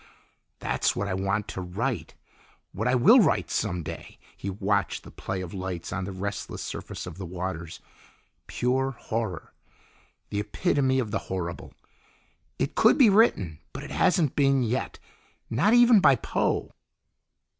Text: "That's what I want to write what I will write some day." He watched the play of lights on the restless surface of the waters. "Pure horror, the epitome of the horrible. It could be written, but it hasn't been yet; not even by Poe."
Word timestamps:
"That's 0.57 0.95
what 0.95 1.07
I 1.07 1.13
want 1.13 1.47
to 1.49 1.61
write 1.61 2.15
what 2.71 2.87
I 2.87 2.95
will 2.95 3.19
write 3.19 3.51
some 3.51 3.83
day." 3.83 4.17
He 4.35 4.49
watched 4.49 5.03
the 5.03 5.11
play 5.11 5.41
of 5.41 5.53
lights 5.53 5.93
on 5.93 6.05
the 6.05 6.11
restless 6.11 6.63
surface 6.63 7.05
of 7.05 7.19
the 7.19 7.25
waters. 7.27 7.81
"Pure 8.47 8.93
horror, 8.97 9.53
the 10.31 10.39
epitome 10.39 10.97
of 10.97 11.11
the 11.11 11.19
horrible. 11.29 11.75
It 12.57 12.73
could 12.73 12.97
be 12.97 13.11
written, 13.11 13.59
but 13.73 13.83
it 13.83 13.91
hasn't 13.91 14.35
been 14.35 14.63
yet; 14.63 14.97
not 15.51 15.75
even 15.75 15.99
by 15.99 16.15
Poe." 16.15 16.71